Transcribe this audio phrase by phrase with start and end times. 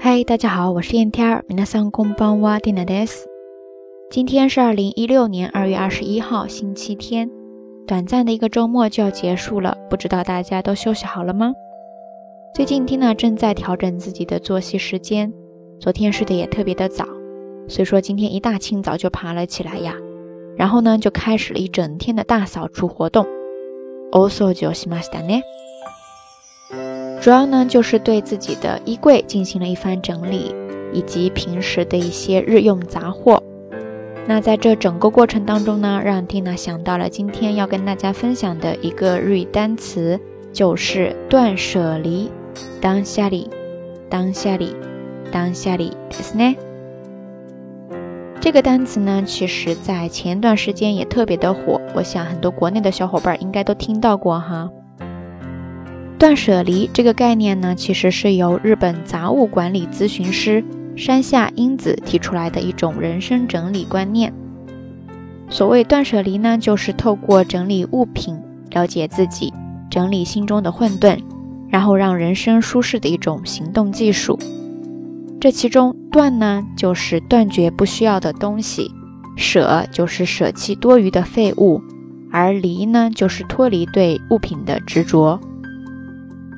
[0.00, 1.44] 嗨，大家好，我是燕天儿。
[1.48, 3.26] 皆さんこんばんは、ディナです。
[4.10, 7.30] 今天是二零一六年二月二十一号，星期天。
[7.86, 11.52] 短暂的一个周末就要结束了，不知道大家都休息好了吗？
[12.54, 15.32] 最近缇娜正在调整自己的作息时间，
[15.78, 17.04] 昨天睡得也特别的早，
[17.68, 19.94] 所以说今天一大清早就爬了起来呀，
[20.56, 23.26] 然后呢就开始了一整天的大扫除活动。
[24.12, 25.42] お掃除をしましたね。
[27.20, 30.54] 主要呢就是对自己的衣柜进行了一番整理，
[30.92, 33.42] 以及平时的一些日用杂货。
[34.28, 40.20] 那在这整个过程当中呢，让蒂娜想到了今天要跟大家分享的一个日语单词，
[40.52, 42.30] 就是断舍离。
[42.80, 43.50] 当下里，
[44.08, 44.74] 当下里，
[45.30, 46.56] 当下里，ですね。
[48.40, 54.70] 这个单词呢，其实在前段时间也特别的火，我想很多国内的小伙伴应该都听到过哈。
[56.21, 60.63] 断舍离这个概念呢，其实是由日本杂物管理咨询师
[60.95, 64.31] 山下英子提出来的一种人生整理观念。
[65.49, 69.51] 所谓断舍离呢，就是透过整理物品，了解自己，
[69.89, 71.17] 整理心中的混沌，
[71.69, 74.37] 然后让人生舒适的一种行动技术。
[75.39, 78.91] 这其中断呢，就是断绝不需要的东西；
[79.35, 81.81] 舍就是舍弃多余的废物；
[82.31, 85.39] 而离呢，就是脱离对物品的执着。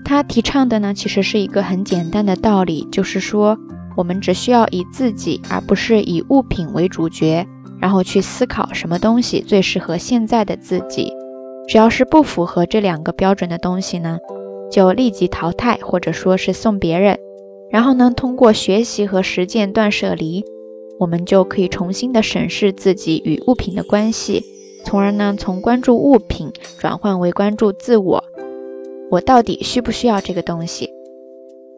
[0.04, 3.58] 他提倡的呢，其实是一个很简单的道理，就是说，
[3.96, 7.48] 我们只需要以自己，而不是以物品为主角，
[7.80, 11.12] 然后去思考什么东西最适合现在的自己。
[11.68, 14.20] 只要是不符合这两个标准的东西呢，
[14.70, 17.18] 就立即淘汰，或者说是送别人。
[17.72, 20.44] 然后呢，通过学习和实践断舍离，
[21.00, 24.44] 我们就可以重新的审视自己与物品的关系，
[24.84, 28.24] 从而呢，从关注物品转换为关注自我。
[29.14, 30.90] 我到底需不需要这个东西？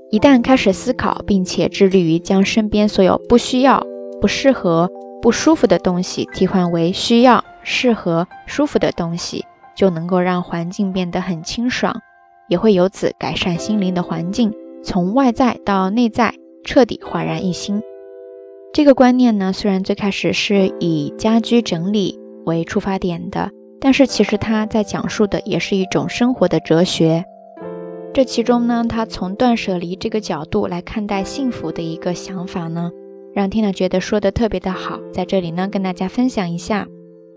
[0.09, 3.85] 一旦开始思考，并且致力于将身边所有不需要、
[4.21, 4.89] 不适合、
[5.21, 9.43] 不舒服的东西替换为需要、适合、舒服的东西，
[9.75, 11.99] 就能够让环境变得很清爽，
[12.47, 14.53] 也会由此改善心灵的环境。
[14.81, 17.83] 从外在到内在，彻底焕然一新。
[18.71, 23.49] 这个观念呢，虽然最开始是以家居整理为出发点的，
[23.81, 27.25] 但是其实它在讲述的也是一种生活的哲学。
[28.15, 32.89] 这其中呢，他从断舍离这个角度来看待幸福的一个想法呢，
[33.33, 35.01] 让 Tina 觉得说的特别的好。
[35.11, 36.87] 在这里呢，跟大家分享一下，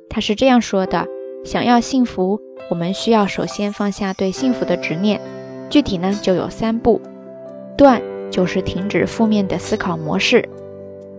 [0.08, 1.04] 他是这样说的：
[1.44, 2.40] 想要幸福，
[2.70, 5.20] 我们需要首先放下对幸福的执念。
[5.68, 7.00] 具体呢，就有三步。
[7.76, 8.00] 断
[8.30, 10.48] 就是停止负面的思考模式，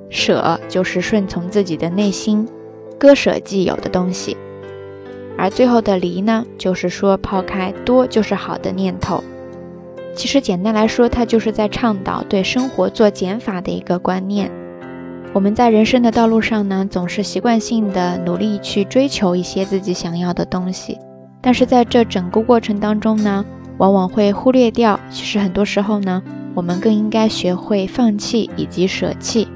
[0.09, 2.47] 舍就是顺从自己的内心，
[2.97, 4.38] 割舍既有的东西，
[5.38, 9.22] 而最后的离呢，就是说抛开多就是好的念头。
[10.19, 14.52] 其实简单来说，它就是在倡导对生活做减法的一个观念。
[15.31, 20.97] 我们在人生的道路上呢，总是习惯性的努力去追求一些自己想要的东西，
[21.40, 23.46] 但是在这整个过程当中呢，
[23.78, 26.22] 往往会忽略掉，其实很多时候呢。
[26.53, 29.47] 我们更应该学会放弃以及舍弃。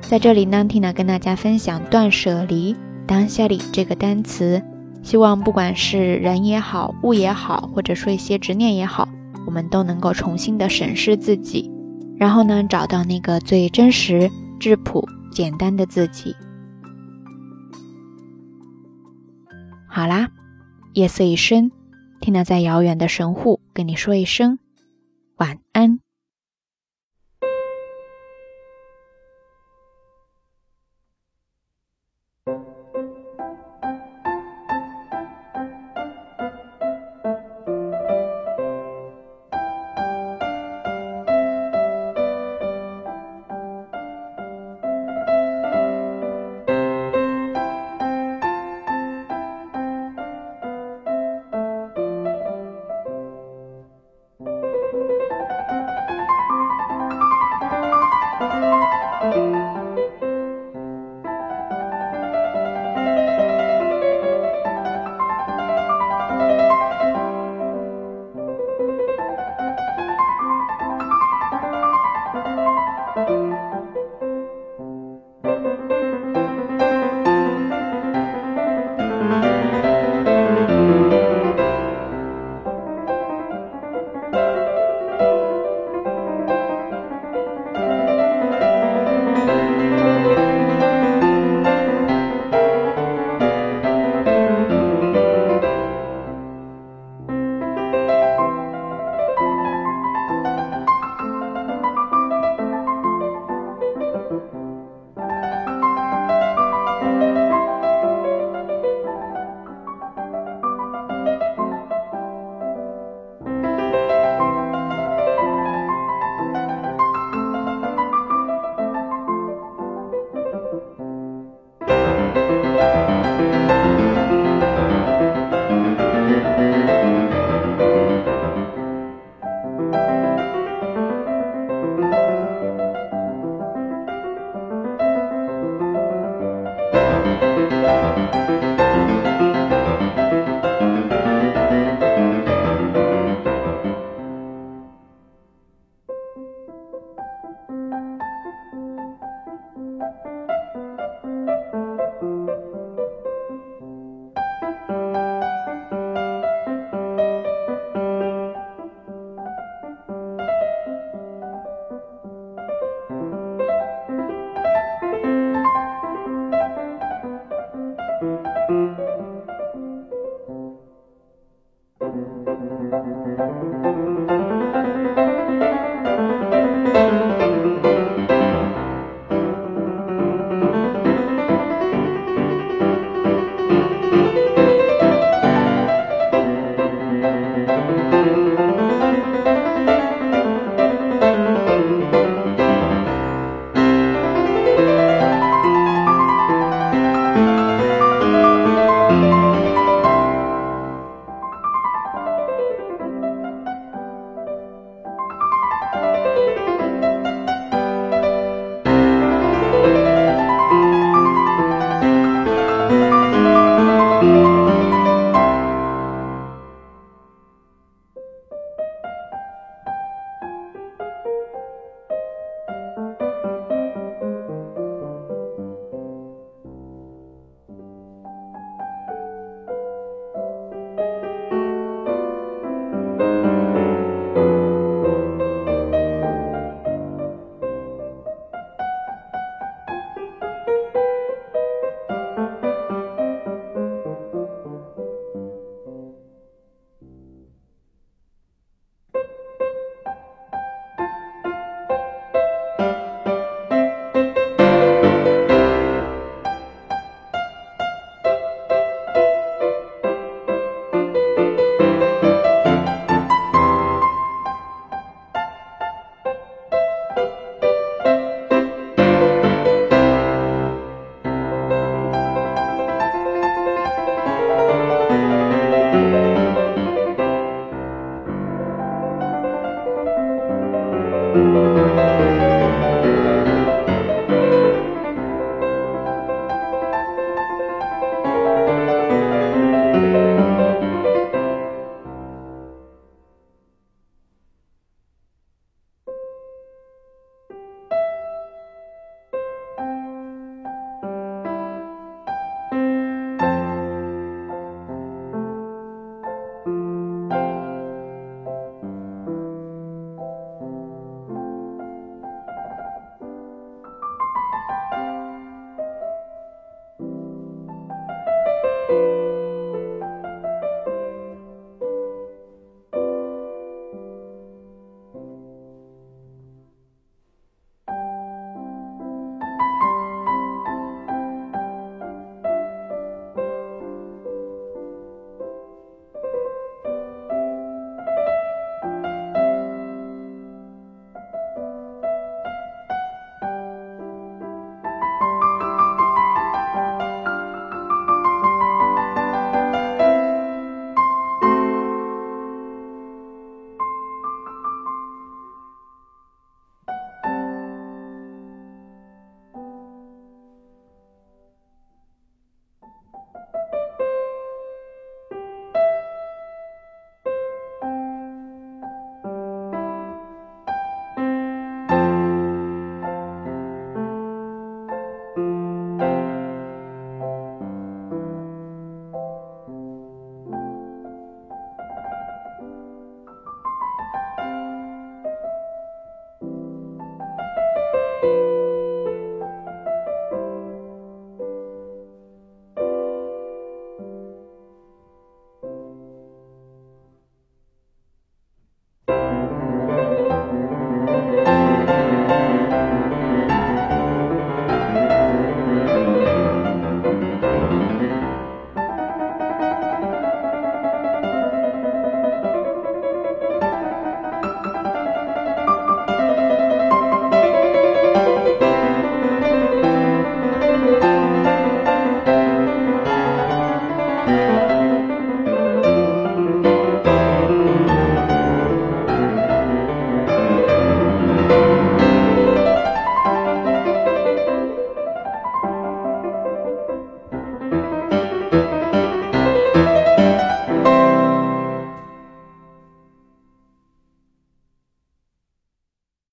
[0.00, 2.74] 在这里呢，Tina 跟大家分享“断舍离”
[3.06, 4.60] 当下里这个单词，
[5.02, 9.06] 希望不管是人也好，物也好，或者说一些执念也好，
[9.52, 11.70] 我们都能够重新的审视自己，
[12.16, 16.34] 然后呢，找到那个最真实、质朴、简单的自己。
[19.86, 20.30] 好啦，
[20.94, 21.70] 夜色已深
[22.18, 24.58] 听到在遥远的神户跟你说一声
[25.36, 26.00] 晚安。